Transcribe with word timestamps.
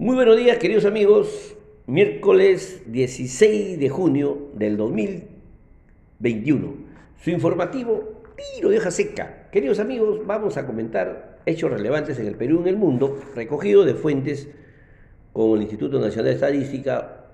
Muy 0.00 0.14
buenos 0.14 0.36
días, 0.36 0.58
queridos 0.58 0.84
amigos. 0.84 1.56
Miércoles 1.88 2.82
16 2.86 3.80
de 3.80 3.88
junio 3.88 4.52
del 4.54 4.76
2021. 4.76 6.74
Su 7.20 7.30
informativo 7.30 8.22
tiro 8.54 8.68
de 8.68 8.78
hoja 8.78 8.92
seca. 8.92 9.48
Queridos 9.50 9.80
amigos, 9.80 10.24
vamos 10.24 10.56
a 10.56 10.66
comentar 10.66 11.40
hechos 11.46 11.72
relevantes 11.72 12.16
en 12.20 12.28
el 12.28 12.36
Perú 12.36 12.58
y 12.58 12.60
en 12.60 12.68
el 12.68 12.76
mundo, 12.76 13.20
recogido 13.34 13.84
de 13.84 13.94
fuentes 13.94 14.46
como 15.32 15.56
el 15.56 15.62
Instituto 15.62 15.98
Nacional 15.98 16.26
de 16.26 16.34
Estadística, 16.34 17.24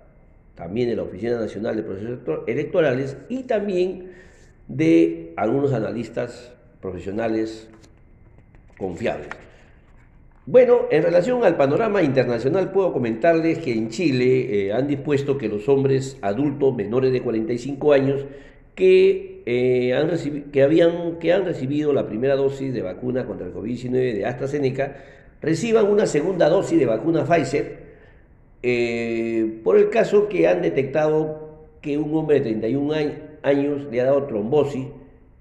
también 0.55 0.89
de 0.89 0.97
la 0.97 1.03
Oficina 1.03 1.39
Nacional 1.39 1.77
de 1.77 1.83
Procesos 1.83 2.21
Electorales 2.47 3.19
y 3.29 3.43
también 3.43 4.13
de 4.69 5.35
algunos 5.37 5.75
analistas 5.75 6.51
profesionales 6.81 7.69
confiables. 8.79 9.29
Bueno, 10.47 10.89
en 10.91 11.03
relación 11.03 11.43
al 11.43 11.57
panorama 11.57 12.03
internacional 12.03 12.71
puedo 12.71 12.93
comentarles 12.93 13.61
que 13.61 13.73
en 13.73 13.89
Chile 13.89 14.67
eh, 14.67 14.73
han 14.75 14.87
dispuesto 14.87 15.39
que 15.39 15.49
los 15.49 15.71
hombres 15.71 16.19
adultos 16.21 16.75
menores 16.77 17.13
de 17.13 17.23
45 17.23 17.93
años 17.95 18.27
que, 18.75 19.43
eh, 19.47 19.95
han 19.95 20.11
que, 20.53 20.63
habían, 20.63 21.19
que 21.19 21.33
han 21.33 21.47
recibido 21.47 21.95
la 21.95 22.07
primera 22.07 22.37
dosis 22.37 22.75
de 22.75 22.83
vacuna 22.83 23.25
contra 23.25 23.47
el 23.47 23.55
COVID-19 23.55 23.91
de 23.91 24.27
AstraZeneca 24.27 24.97
reciban 25.41 25.87
una 25.87 26.05
segunda 26.05 26.51
dosis 26.51 26.79
de 26.79 26.85
vacuna 26.85 27.25
Pfizer 27.25 27.79
eh, 28.63 29.61
por 29.65 29.79
el 29.79 29.89
caso 29.89 30.29
que 30.29 30.47
han 30.47 30.61
detectado 30.61 31.69
que 31.81 31.97
un 31.97 32.15
hombre 32.15 32.41
de 32.41 32.51
31 32.51 32.93
años 33.43 33.87
le 33.91 34.01
ha 34.03 34.05
dado 34.05 34.25
trombosis 34.25 34.89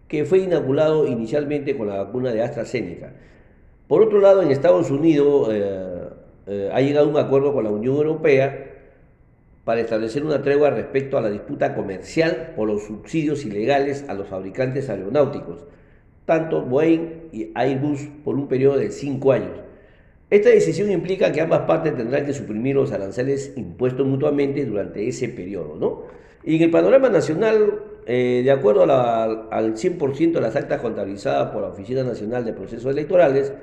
que 0.07 0.23
fue 0.23 0.39
inoculado 0.39 1.05
inicialmente 1.07 1.75
con 1.75 1.87
la 1.87 2.03
vacuna 2.03 2.31
de 2.31 2.41
AstraZeneca. 2.41 3.11
Por 3.87 4.01
otro 4.01 4.19
lado, 4.19 4.41
en 4.41 4.51
Estados 4.51 4.89
Unidos 4.91 5.49
eh, 5.51 6.09
eh, 6.47 6.69
ha 6.73 6.81
llegado 6.81 7.09
un 7.09 7.17
acuerdo 7.17 7.53
con 7.53 7.63
la 7.63 7.69
Unión 7.69 7.95
Europea 7.95 8.71
para 9.63 9.81
establecer 9.81 10.23
una 10.25 10.41
tregua 10.41 10.69
respecto 10.69 11.17
a 11.17 11.21
la 11.21 11.29
disputa 11.29 11.75
comercial 11.75 12.53
por 12.55 12.67
los 12.67 12.83
subsidios 12.83 13.45
ilegales 13.45 14.05
a 14.09 14.13
los 14.13 14.27
fabricantes 14.27 14.89
aeronáuticos, 14.89 15.65
tanto 16.25 16.61
Boeing 16.61 17.29
y 17.31 17.51
Airbus 17.55 18.07
por 18.23 18.35
un 18.35 18.47
periodo 18.47 18.77
de 18.77 18.91
cinco 18.91 19.31
años. 19.31 19.63
Esta 20.29 20.49
decisión 20.49 20.91
implica 20.91 21.31
que 21.31 21.41
ambas 21.41 21.61
partes 21.61 21.95
tendrán 21.95 22.25
que 22.25 22.33
suprimir 22.33 22.75
los 22.75 22.91
aranceles 22.91 23.53
impuestos 23.55 24.05
mutuamente 24.05 24.65
durante 24.65 25.07
ese 25.07 25.29
periodo. 25.29 25.75
¿no? 25.75 26.03
Y 26.43 26.55
en 26.55 26.63
el 26.63 26.71
panorama 26.71 27.09
nacional, 27.09 27.83
eh, 28.05 28.41
de 28.43 28.51
acuerdo 28.51 28.83
al 28.83 29.75
100% 29.75 30.33
de 30.33 30.41
las 30.41 30.55
actas 30.55 30.81
contabilizadas 30.81 31.51
por 31.51 31.61
la 31.61 31.67
Oficina 31.69 32.03
Nacional 32.03 32.43
de 32.45 32.53
Procesos 32.53 32.91
Electorales, 32.91 33.53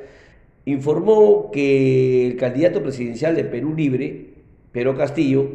informó 0.65 1.51
que 1.51 2.27
el 2.27 2.37
candidato 2.37 2.83
presidencial 2.83 3.37
de 3.37 3.45
Perú 3.45 3.75
Libre, 3.75 4.35
Pedro 4.73 4.97
Castillo, 4.97 5.49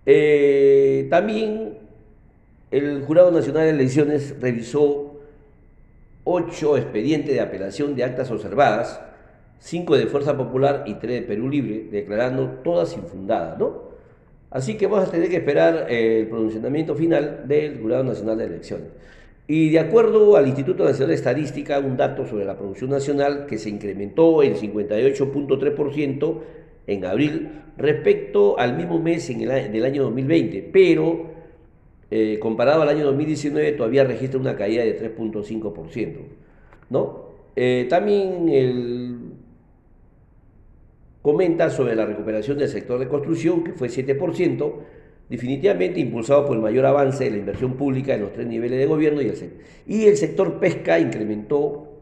Eh, 0.05 1.07
también 1.09 1.77
el 2.71 3.03
Jurado 3.03 3.31
Nacional 3.31 3.63
de 3.63 3.69
Elecciones 3.69 4.35
revisó 4.41 5.19
ocho 6.23 6.77
expedientes 6.77 7.33
de 7.33 7.41
apelación 7.41 7.95
de 7.95 8.03
actas 8.03 8.31
observadas, 8.31 9.01
cinco 9.59 9.95
de 9.95 10.07
Fuerza 10.07 10.35
Popular 10.35 10.83
y 10.87 10.95
tres 10.95 11.21
de 11.21 11.27
Perú 11.27 11.49
Libre, 11.49 11.87
declarando 11.91 12.59
todas 12.63 12.95
infundadas, 12.95 13.57
¿no? 13.59 13.93
Así 14.49 14.75
que 14.75 14.87
vamos 14.87 15.07
a 15.07 15.11
tener 15.11 15.29
que 15.29 15.37
esperar 15.37 15.87
eh, 15.89 16.21
el 16.21 16.27
pronunciamiento 16.27 16.95
final 16.95 17.47
del 17.47 17.79
Jurado 17.79 18.03
Nacional 18.03 18.37
de 18.37 18.45
Elecciones. 18.45 18.87
Y 19.47 19.71
de 19.71 19.79
acuerdo 19.79 20.37
al 20.37 20.47
Instituto 20.47 20.85
Nacional 20.85 21.09
de 21.09 21.15
Estadística, 21.15 21.79
un 21.79 21.97
dato 21.97 22.25
sobre 22.25 22.45
la 22.45 22.55
producción 22.55 22.91
nacional 22.91 23.45
que 23.45 23.57
se 23.57 23.69
incrementó 23.69 24.41
en 24.41 24.55
58.3% 24.55 26.37
en 26.87 27.05
abril 27.05 27.61
respecto 27.77 28.59
al 28.59 28.75
mismo 28.75 28.99
mes 28.99 29.29
en 29.29 29.41
el, 29.41 29.71
del 29.71 29.85
año 29.85 30.03
2020, 30.03 30.69
pero 30.71 31.31
eh, 32.11 32.37
comparado 32.39 32.81
al 32.81 32.89
año 32.89 33.05
2019 33.05 33.71
todavía 33.73 34.03
registra 34.03 34.39
una 34.39 34.55
caída 34.55 34.83
de 34.83 35.15
3.5%. 35.15 36.17
¿no? 36.89 37.23
Eh, 37.55 37.87
también 37.89 38.49
el, 38.49 39.17
comenta 41.21 41.69
sobre 41.69 41.95
la 41.95 42.05
recuperación 42.05 42.57
del 42.57 42.67
sector 42.67 42.99
de 42.99 43.07
construcción, 43.07 43.63
que 43.63 43.73
fue 43.73 43.87
7%, 43.87 44.73
definitivamente 45.29 45.99
impulsado 45.99 46.45
por 46.45 46.55
el 46.55 46.61
mayor 46.61 46.85
avance 46.85 47.23
de 47.23 47.31
la 47.31 47.37
inversión 47.37 47.73
pública 47.73 48.13
en 48.13 48.21
los 48.21 48.33
tres 48.33 48.45
niveles 48.45 48.77
de 48.77 48.85
gobierno 48.85 49.21
y 49.21 49.29
el, 49.29 49.53
y 49.87 50.05
el 50.05 50.17
sector 50.17 50.59
pesca 50.59 50.99
incrementó 50.99 52.01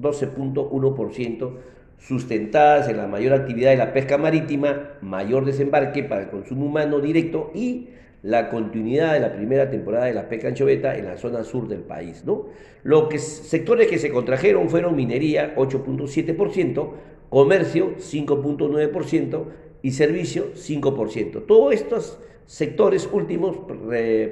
12.1%, 0.00 1.52
sustentadas 1.98 2.88
en 2.88 2.96
la 2.96 3.06
mayor 3.06 3.32
actividad 3.32 3.70
de 3.70 3.76
la 3.76 3.92
pesca 3.92 4.18
marítima, 4.18 4.90
mayor 5.00 5.44
desembarque 5.44 6.02
para 6.04 6.22
el 6.22 6.28
consumo 6.28 6.66
humano 6.66 7.00
directo 7.00 7.50
y 7.54 7.88
la 8.22 8.48
continuidad 8.50 9.12
de 9.12 9.20
la 9.20 9.32
primera 9.32 9.70
temporada 9.70 10.06
de 10.06 10.14
la 10.14 10.28
pesca 10.28 10.48
anchoveta 10.48 10.96
en 10.96 11.06
la 11.06 11.16
zona 11.16 11.44
sur 11.44 11.68
del 11.68 11.80
país. 11.80 12.24
¿no? 12.24 12.46
Los 12.82 13.14
sectores 13.22 13.88
que 13.88 13.98
se 13.98 14.10
contrajeron 14.10 14.68
fueron 14.68 14.96
minería 14.96 15.54
8.7%, 15.54 16.90
comercio 17.28 17.96
5.9% 17.98 19.44
y 19.82 19.90
servicio 19.92 20.54
5%. 20.54 21.46
Todos 21.46 21.74
estos 21.74 22.18
sectores 22.46 23.08
últimos 23.12 23.58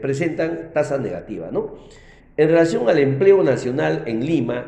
presentan 0.00 0.72
tasas 0.72 1.00
negativas. 1.00 1.52
¿no? 1.52 1.76
En 2.36 2.48
relación 2.48 2.88
al 2.88 2.98
empleo 2.98 3.44
nacional 3.44 4.02
en 4.06 4.26
Lima, 4.26 4.66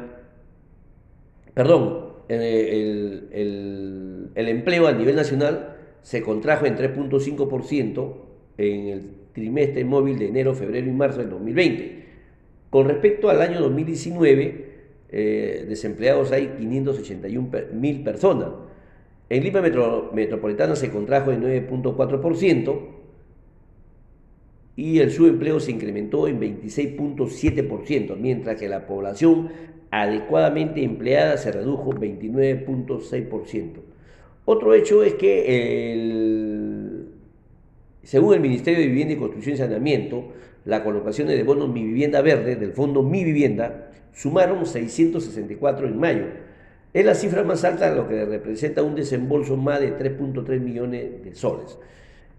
perdón, 1.52 2.05
el, 2.28 3.28
el, 3.32 4.30
el 4.34 4.48
empleo 4.48 4.86
a 4.86 4.92
nivel 4.92 5.16
nacional 5.16 5.76
se 6.02 6.22
contrajo 6.22 6.66
en 6.66 6.76
3.5%, 6.76 8.14
en 8.58 8.86
el 8.88 9.10
trimestre 9.32 9.84
móvil 9.84 10.18
de 10.18 10.28
enero, 10.28 10.54
febrero 10.54 10.86
y 10.86 10.92
marzo 10.92 11.18
del 11.18 11.30
2020. 11.30 12.04
Con 12.70 12.88
respecto 12.88 13.28
al 13.28 13.42
año 13.42 13.60
2019, 13.60 14.66
eh, 15.08 15.64
desempleados 15.68 16.32
hay 16.32 16.54
581 16.58 17.48
mil 17.72 18.02
personas. 18.02 18.48
En 19.28 19.42
Lima 19.42 19.60
Metropolitana 19.60 20.76
se 20.76 20.90
contrajo 20.90 21.32
en 21.32 21.42
9.4% 21.42 22.78
y 24.76 24.98
el 25.00 25.10
subempleo 25.10 25.58
se 25.58 25.72
incrementó 25.72 26.28
en 26.28 26.40
26.7%, 26.40 28.16
mientras 28.16 28.60
que 28.60 28.68
la 28.68 28.86
población 28.86 29.48
adecuadamente 30.02 30.82
empleada 30.82 31.36
se 31.36 31.52
redujo 31.52 31.92
29.6%. 31.92 33.80
Otro 34.44 34.74
hecho 34.74 35.02
es 35.02 35.14
que 35.14 37.04
según 38.02 38.34
el 38.34 38.40
Ministerio 38.40 38.80
de 38.80 38.86
Vivienda 38.86 39.14
y 39.14 39.16
Construcción 39.16 39.54
y 39.54 39.58
Saneamiento, 39.58 40.32
la 40.64 40.84
colocación 40.84 41.28
de 41.28 41.42
bonos 41.42 41.68
Mi 41.68 41.82
Vivienda 41.82 42.20
Verde 42.22 42.56
del 42.56 42.72
fondo 42.72 43.02
Mi 43.02 43.24
Vivienda 43.24 43.90
sumaron 44.12 44.66
664 44.66 45.88
en 45.88 45.98
mayo. 45.98 46.26
Es 46.92 47.04
la 47.04 47.14
cifra 47.14 47.42
más 47.42 47.64
alta, 47.64 47.94
lo 47.94 48.08
que 48.08 48.24
representa 48.24 48.82
un 48.82 48.94
desembolso 48.94 49.56
más 49.56 49.80
de 49.80 49.98
3.3 49.98 50.60
millones 50.60 51.24
de 51.24 51.34
soles. 51.34 51.78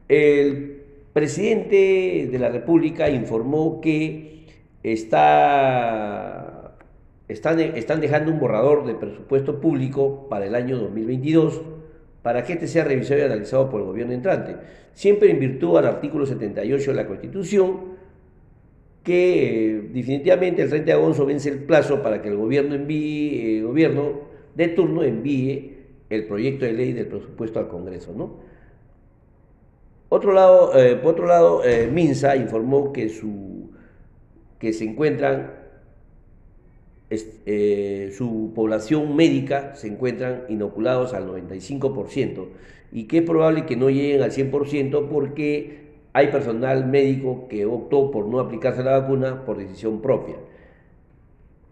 El 0.07 0.81
presidente 1.13 2.29
de 2.31 2.39
la 2.39 2.50
República 2.50 3.09
informó 3.09 3.81
que 3.81 4.45
está, 4.84 6.56
están, 7.28 7.60
están 7.60 8.02
dejando 8.02 8.32
un 8.32 8.40
borrador 8.40 8.86
de 8.86 8.96
presupuesto 8.96 9.60
público 9.60 10.28
para 10.30 10.46
el 10.46 10.56
año 10.56 10.78
2022 10.78 11.62
para 12.22 12.44
que 12.44 12.54
este 12.54 12.68
sea 12.68 12.84
revisado 12.84 13.22
y 13.22 13.24
analizado 13.24 13.69
por 13.69 13.80
el 13.80 13.88
gobierno 13.88 14.13
entrante, 14.13 14.57
siempre 14.94 15.31
en 15.31 15.40
virtud 15.40 15.78
al 15.78 15.86
artículo 15.86 16.25
78 16.25 16.92
de 16.92 16.98
la 16.98 17.07
Constitución, 17.07 17.96
que 19.01 19.75
eh, 19.78 19.81
definitivamente 19.94 20.62
el 20.62 20.69
30 20.69 20.86
de 20.86 20.92
agosto 20.92 21.25
vence 21.25 21.48
el 21.48 21.60
plazo 21.60 22.04
para 22.04 22.22
que 22.22 22.28
el 22.28 22.36
gobierno 22.36 22.75
envíe, 22.75 23.60
eh, 23.60 23.62
gobierno 23.62 24.28
de 24.56 24.68
turno 24.68 25.04
envíe 25.04 25.78
el 26.10 26.25
proyecto 26.25 26.66
de 26.66 26.74
ley 26.74 26.92
del 26.92 27.07
presupuesto 27.07 27.60
al 27.60 27.69
Congreso, 27.69 28.13
¿no? 28.13 28.42
Otro 30.10 30.34
lado, 30.34 30.78
eh, 30.78 30.98
por 30.98 31.13
otro 31.13 31.28
lado, 31.28 31.62
Minsa 31.92 32.36
informó 32.36 32.92
que, 32.92 33.07
su, 33.07 33.72
que 34.60 34.74
se 34.74 34.84
encuentran 34.84 35.51
eh, 37.09 38.13
su 38.18 38.51
población 38.54 39.15
médica 39.15 39.75
se 39.75 39.88
encuentran 39.88 40.44
inoculados 40.50 41.13
al 41.13 41.27
95% 41.27 42.48
y 42.92 43.06
que 43.06 43.19
es 43.19 43.24
probable 43.24 43.65
que 43.65 43.77
no 43.77 43.89
lleguen 43.89 44.21
al 44.21 44.31
100% 44.31 45.07
porque 45.07 45.88
hay 46.13 46.27
personal 46.27 46.86
médico 46.88 47.48
que 47.48 47.65
optó 47.65 48.12
por 48.12 48.25
no 48.27 48.39
aplicarse 48.39 48.83
la 48.83 49.00
vacuna 49.00 49.45
por 49.45 49.57
decisión 49.57 50.01
propia. 50.01 50.36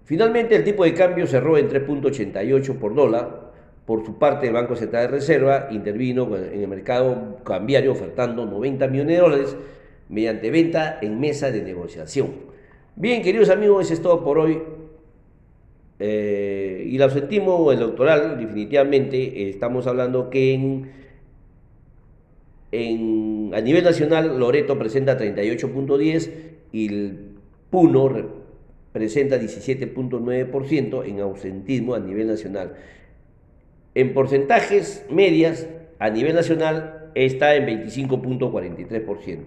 Finalmente, 0.05 0.55
el 0.55 0.63
tipo 0.63 0.83
de 0.83 0.93
cambio 0.93 1.25
cerró 1.25 1.57
en 1.57 1.67
3.88 1.67 2.77
por 2.77 2.93
dólar, 2.93 3.45
Por 3.85 4.03
su 4.03 4.17
parte, 4.17 4.47
el 4.47 4.53
Banco 4.53 4.75
Central 4.75 5.03
de 5.03 5.07
Reserva 5.09 5.67
intervino 5.69 6.35
en 6.35 6.59
el 6.59 6.67
mercado 6.67 7.37
cambiario 7.43 7.91
ofertando 7.91 8.45
90 8.45 8.87
millones 8.87 9.15
de 9.15 9.21
dólares 9.21 9.57
mediante 10.09 10.49
venta 10.49 10.97
en 11.01 11.19
mesa 11.19 11.51
de 11.51 11.61
negociación. 11.61 12.33
Bien, 12.95 13.21
queridos 13.21 13.49
amigos, 13.49 13.85
eso 13.85 13.93
es 13.93 14.01
todo 14.01 14.23
por 14.23 14.39
hoy. 14.39 14.59
Eh, 15.99 16.87
y 16.87 16.95
el 16.97 17.01
ausentismo 17.03 17.71
electoral, 17.71 18.37
definitivamente, 18.37 19.49
estamos 19.49 19.87
hablando 19.87 20.29
que 20.29 20.53
en, 20.53 20.91
en, 22.71 23.51
a 23.53 23.61
nivel 23.61 23.83
nacional 23.83 24.37
Loreto 24.37 24.77
presenta 24.77 25.17
38.10 25.17 26.31
y 26.73 26.87
el 26.87 27.19
Puno 27.69 28.09
presenta 28.91 29.37
17.9% 29.37 31.05
en 31.05 31.19
ausentismo 31.19 31.95
a 31.95 31.99
nivel 31.99 32.27
nacional. 32.27 32.73
En 33.93 34.13
porcentajes 34.13 35.05
medias, 35.09 35.67
a 35.99 36.09
nivel 36.09 36.35
nacional, 36.35 37.11
está 37.15 37.55
en 37.55 37.65
25.43%. 37.87 39.39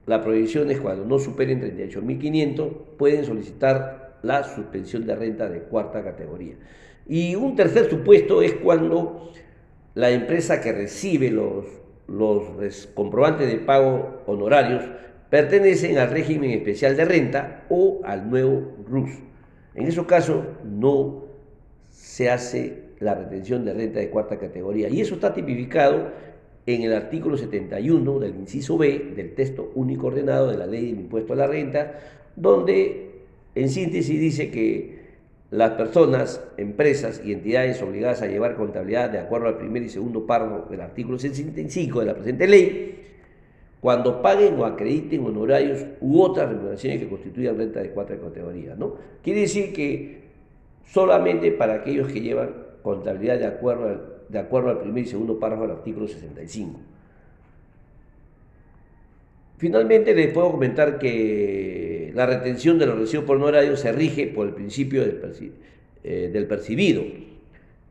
la 0.06 0.20
prohibición 0.20 0.70
es 0.70 0.80
cuando 0.80 1.04
no 1.04 1.18
superen 1.18 1.60
38.500, 1.60 2.70
pueden 2.96 3.24
solicitar 3.24 4.18
la 4.22 4.42
suspensión 4.44 5.06
de 5.06 5.16
renta 5.16 5.48
de 5.48 5.60
cuarta 5.60 6.02
categoría. 6.02 6.54
Y 7.08 7.34
un 7.34 7.56
tercer 7.56 7.88
supuesto 7.90 8.42
es 8.42 8.54
cuando 8.54 9.32
la 9.94 10.10
empresa 10.10 10.60
que 10.60 10.72
recibe 10.72 11.30
los, 11.30 11.66
los 12.08 12.86
comprobantes 12.94 13.48
de 13.48 13.58
pago 13.58 14.22
honorarios 14.26 14.84
pertenecen 15.30 15.98
al 15.98 16.10
régimen 16.10 16.50
especial 16.50 16.96
de 16.96 17.04
renta 17.04 17.64
o 17.68 18.00
al 18.04 18.28
nuevo 18.28 18.76
RUS. 18.86 19.10
En 19.74 19.86
esos 19.86 20.06
casos 20.06 20.44
no 20.64 21.24
se 21.90 22.30
hace 22.30 22.82
la 23.00 23.14
retención 23.14 23.64
de 23.64 23.74
renta 23.74 23.98
de 23.98 24.10
cuarta 24.10 24.38
categoría 24.38 24.88
y 24.88 25.00
eso 25.00 25.14
está 25.14 25.34
tipificado 25.34 26.10
en 26.66 26.82
el 26.82 26.92
artículo 26.92 27.36
71 27.36 28.18
del 28.20 28.34
inciso 28.36 28.78
B 28.78 29.12
del 29.16 29.34
texto 29.34 29.72
único 29.74 30.08
ordenado 30.08 30.50
de 30.50 30.58
la 30.58 30.66
ley 30.66 30.86
del 30.86 31.00
impuesto 31.00 31.32
a 31.32 31.36
la 31.36 31.46
renta, 31.46 31.98
donde 32.36 33.10
en 33.54 33.68
síntesis 33.68 34.20
dice 34.20 34.50
que 34.50 35.02
las 35.50 35.72
personas, 35.72 36.42
empresas 36.56 37.20
y 37.22 37.32
entidades 37.32 37.82
obligadas 37.82 38.22
a 38.22 38.26
llevar 38.26 38.56
contabilidad 38.56 39.10
de 39.10 39.18
acuerdo 39.18 39.48
al 39.48 39.58
primer 39.58 39.82
y 39.82 39.90
segundo 39.90 40.24
párrafo 40.24 40.70
del 40.70 40.80
artículo 40.80 41.18
65 41.18 42.00
de 42.00 42.06
la 42.06 42.14
presente 42.14 42.48
ley, 42.48 42.98
cuando 43.80 44.22
paguen 44.22 44.58
o 44.58 44.64
acrediten 44.64 45.26
honorarios 45.26 45.84
u 46.00 46.22
otras 46.22 46.48
remuneraciones 46.48 47.00
que 47.00 47.08
constituyan 47.08 47.58
renta 47.58 47.80
de 47.80 47.90
cuarta 47.90 48.16
categoría. 48.16 48.74
¿no? 48.76 48.94
Quiere 49.22 49.40
decir 49.40 49.74
que 49.74 50.22
solamente 50.86 51.50
para 51.52 51.74
aquellos 51.74 52.10
que 52.10 52.20
llevan 52.20 52.54
contabilidad 52.82 53.38
de 53.38 53.46
acuerdo 53.46 53.88
al 53.88 54.11
de 54.32 54.38
acuerdo 54.38 54.70
al 54.70 54.78
primer 54.78 55.04
y 55.04 55.06
segundo 55.06 55.38
párrafo 55.38 55.62
del 55.62 55.72
artículo 55.72 56.08
65. 56.08 56.80
Finalmente 59.58 60.14
les 60.14 60.32
puedo 60.32 60.50
comentar 60.50 60.98
que 60.98 62.10
la 62.14 62.24
retención 62.24 62.78
de 62.78 62.86
los 62.86 62.98
recibos 62.98 63.26
por 63.26 63.36
honorario 63.36 63.76
se 63.76 63.92
rige 63.92 64.26
por 64.26 64.48
el 64.48 64.54
principio 64.54 65.02
del, 65.02 65.20
eh, 66.02 66.46
percibido. 66.48 67.02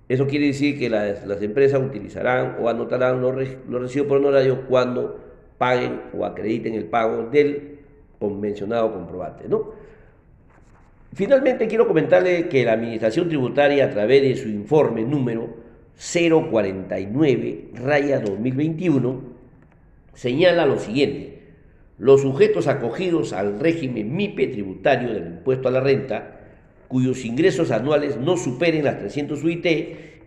Eso 0.10 0.27
quiere 0.27 0.48
decir 0.48 0.79
que 0.79 0.89
las, 0.89 1.41
empresas 1.41 1.79
utilizarán 1.79 2.57
o 2.60 2.67
anotarán 2.67 3.21
los, 3.21 3.36
los 3.69 3.81
recibos 3.81 4.07
por 4.07 4.17
honorario 4.17 4.65
cuando 4.67 5.19
paguen 5.60 6.01
o 6.17 6.25
acrediten 6.25 6.74
el 6.74 6.86
pago 6.86 7.29
del 7.31 7.77
convencionado 8.19 8.91
comprobante. 8.91 9.48
¿no? 9.48 9.71
Finalmente 11.13 11.67
quiero 11.67 11.88
comentarle 11.88 12.50
que 12.50 12.65
la 12.65 12.74
Administración 12.74 13.27
Tributaria 13.27 13.86
a 13.86 13.89
través 13.91 14.24
de 14.24 14.36
su 14.36 14.50
informe 14.50 15.03
número 15.03 15.61
049, 15.98 17.69
raya 17.75 18.19
2021, 18.19 19.21
señala 20.13 20.65
lo 20.65 20.79
siguiente. 20.79 21.39
Los 21.98 22.21
sujetos 22.21 22.67
acogidos 22.67 23.33
al 23.33 23.60
régimen 23.60 24.15
MIPE 24.15 24.48
tributario 24.48 25.13
del 25.13 25.27
impuesto 25.27 25.67
a 25.67 25.71
la 25.71 25.81
renta, 25.81 26.39
cuyos 26.88 27.24
ingresos 27.24 27.69
anuales 27.71 28.17
no 28.17 28.38
superen 28.38 28.86
las 28.86 28.98
300 29.00 29.43
UIT 29.43 29.65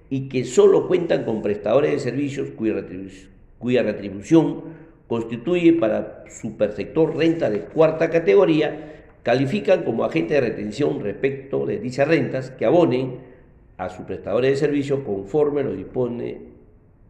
y 0.09 0.28
que 0.28 0.44
solo 0.44 0.87
cuentan 0.87 1.25
con 1.25 1.42
prestadores 1.42 1.92
de 1.92 1.99
servicios 1.99 2.50
cuya, 2.50 3.83
retribución 3.83 4.62
constituye 5.09 5.73
para 5.73 6.25
su 6.30 6.56
perceptor 6.56 7.16
renta 7.16 7.50
de 7.50 7.61
cuarta 7.61 8.09
categoría, 8.11 9.02
califican 9.25 9.83
como 9.83 10.04
agente 10.04 10.35
de 10.35 10.40
retención 10.40 11.00
respecto 11.00 11.66
de 11.66 11.78
dichas 11.78 12.06
rentas 12.06 12.50
que 12.50 12.66
abonen 12.66 13.34
a 13.76 13.88
sus 13.88 14.04
prestadores 14.07 14.52
de 14.52 14.57
servicio 14.57 15.04
conforme 15.04 15.62
lo 15.62 15.73
dispone 15.73 16.54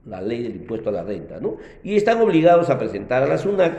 la 0.07 0.21
ley 0.21 0.43
del 0.43 0.57
impuesto 0.57 0.91
a 0.91 0.93
la 0.93 1.03
renta, 1.03 1.41
¿no? 1.41 1.57
Y 1.83 1.97
están 1.97 2.21
obligados 2.21 2.71
a 2.71 2.79
presentar 2.79 3.23
a 3.23 3.27
la 3.27 3.39
SUNAC 3.39 3.75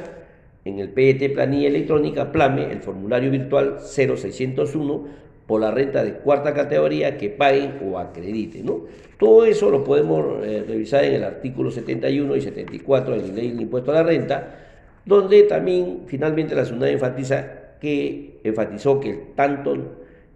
en 0.65 0.79
el 0.79 0.89
PET 0.89 1.33
Planilla 1.33 1.67
Electrónica 1.67 2.31
PLAME 2.31 2.71
el 2.71 2.79
formulario 2.79 3.29
virtual 3.29 3.77
0601 3.79 5.25
por 5.45 5.61
la 5.61 5.69
renta 5.69 6.03
de 6.03 6.13
cuarta 6.13 6.53
categoría 6.53 7.17
que 7.17 7.29
paguen 7.29 7.79
o 7.85 7.99
acrediten, 7.99 8.65
¿no? 8.65 8.81
Todo 9.19 9.45
eso 9.45 9.69
lo 9.69 9.83
podemos 9.83 10.43
eh, 10.43 10.65
revisar 10.67 11.03
en 11.05 11.13
el 11.13 11.23
artículo 11.23 11.69
71 11.71 12.35
y 12.35 12.41
74 12.41 13.15
de 13.15 13.27
la 13.27 13.33
ley 13.33 13.51
del 13.51 13.61
impuesto 13.61 13.91
a 13.91 13.95
la 13.95 14.03
renta, 14.03 14.59
donde 15.05 15.43
también 15.43 16.01
finalmente 16.07 16.55
la 16.55 16.65
SUNAC 16.65 16.89
enfatiza 16.89 17.77
que 17.79 18.39
enfatizó 18.43 18.99
que 18.99 19.13
tanto 19.35 19.75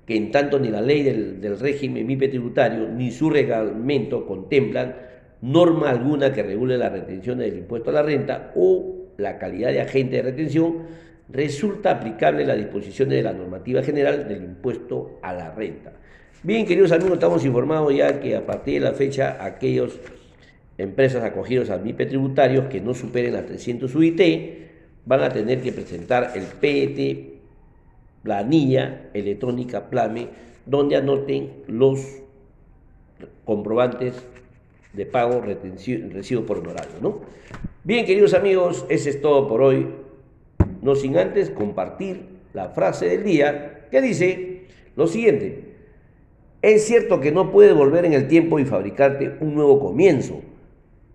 que 0.09 0.17
en 0.17 0.31
tanto 0.31 0.57
ni 0.57 0.69
la 0.69 0.81
ley 0.81 1.03
del, 1.03 1.59
régimen 1.59 2.07
MIPE 2.07 2.29
tributario 2.29 2.89
ni 2.89 3.11
su 3.11 3.29
reglamento 3.29 4.25
contemplan 4.25 4.95
norma 5.43 5.91
alguna 5.91 6.33
que 6.33 6.41
regule 6.41 6.79
la 6.79 6.89
retención 6.89 7.37
del 7.37 7.55
impuesto 7.55 7.91
a 7.91 7.93
la 7.93 8.01
renta 8.01 8.51
o 8.55 9.11
la 9.19 9.37
calidad 9.37 9.69
de 9.69 9.81
agente 9.81 10.15
de 10.15 10.23
retención, 10.23 10.77
resulta 11.31 11.91
aplicable 11.91 12.43
la 12.43 12.55
disposición 12.55 13.09
de 13.09 13.21
la 13.21 13.33
normativa 13.33 13.83
general 13.83 14.27
del 14.27 14.45
impuesto 14.45 15.19
a 15.21 15.31
la 15.31 15.53
renta. 15.53 15.93
Bien, 16.41 16.65
queridos 16.65 16.91
amigos, 16.91 17.13
estamos 17.13 17.45
informados 17.45 17.95
ya 17.95 18.19
que 18.19 18.35
a 18.35 18.47
partir 18.47 18.81
de 18.81 18.89
la 18.89 18.95
fecha 18.95 19.37
aquellos 19.39 19.99
empresas 20.79 21.23
acogidos 21.23 21.69
al 21.69 21.83
MIPE 21.83 22.07
tributarios 22.07 22.65
que 22.65 22.81
no 22.81 22.95
superen 22.95 23.35
a 23.35 23.45
300 23.45 23.93
UIT 23.93 24.21
van 25.05 25.21
a 25.21 25.29
tener 25.29 25.61
que 25.61 25.71
presentar 25.71 26.31
el 26.33 26.45
PET, 26.45 27.38
planilla 28.23 29.09
electrónica 29.13 29.89
PLAME, 29.89 30.29
donde 30.65 30.95
anoten 30.95 31.63
los 31.67 32.21
comprobantes 33.45 34.13
de 34.93 35.05
pago 35.05 35.41
recibo 35.41 36.45
por 36.45 36.59
honorario, 36.59 36.95
¿no? 37.01 37.21
Bien, 37.83 38.05
queridos 38.05 38.33
amigos, 38.33 38.85
ese 38.89 39.09
es 39.09 39.21
todo 39.21 39.47
por 39.47 39.61
hoy. 39.61 39.87
No 40.81 40.95
sin 40.95 41.17
antes 41.17 41.49
compartir 41.49 42.25
la 42.53 42.69
frase 42.69 43.07
del 43.07 43.23
día 43.23 43.87
que 43.91 44.01
dice 44.01 44.63
lo 44.95 45.07
siguiente. 45.07 45.69
Es 46.61 46.85
cierto 46.85 47.21
que 47.21 47.31
no 47.31 47.51
puedes 47.51 47.73
volver 47.73 48.05
en 48.05 48.13
el 48.13 48.27
tiempo 48.27 48.59
y 48.59 48.65
fabricarte 48.65 49.37
un 49.39 49.55
nuevo 49.55 49.79
comienzo, 49.79 50.41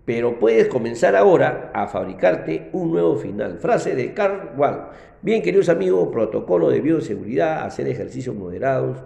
pero 0.05 0.39
puedes 0.39 0.67
comenzar 0.67 1.15
ahora 1.15 1.71
a 1.73 1.87
fabricarte 1.87 2.69
un 2.73 2.91
nuevo 2.91 3.15
final. 3.15 3.57
Frase 3.57 3.95
de 3.95 4.13
Carl 4.13 4.51
Wall. 4.57 4.89
Bien, 5.21 5.41
queridos 5.41 5.69
amigos, 5.69 6.09
protocolo 6.11 6.69
de 6.69 6.81
bioseguridad, 6.81 7.65
hacer 7.65 7.87
ejercicios 7.87 8.35
moderados 8.35 8.99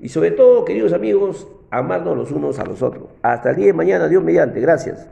y 0.00 0.08
sobre 0.08 0.32
todo, 0.32 0.64
queridos 0.64 0.92
amigos, 0.92 1.46
amarnos 1.70 2.16
los 2.16 2.32
unos 2.32 2.58
a 2.58 2.64
los 2.64 2.82
otros. 2.82 3.04
Hasta 3.22 3.50
el 3.50 3.56
día 3.56 3.66
de 3.66 3.72
mañana, 3.72 4.08
Dios 4.08 4.24
mediante. 4.24 4.60
Gracias. 4.60 5.08